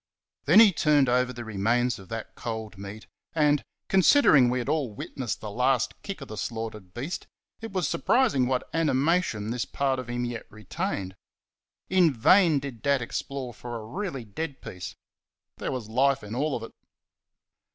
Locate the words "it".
7.61-7.71, 16.63-16.73